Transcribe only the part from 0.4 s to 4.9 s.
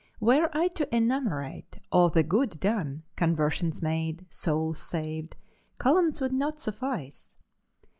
I to enumerate all the good done, conversions made, souls